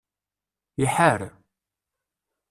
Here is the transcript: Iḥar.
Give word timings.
Iḥar. 0.83 1.19